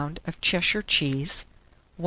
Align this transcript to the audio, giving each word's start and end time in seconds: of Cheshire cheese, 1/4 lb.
of 0.25 0.41
Cheshire 0.41 0.81
cheese, 0.81 1.45
1/4 1.99 1.99
lb. 1.99 1.99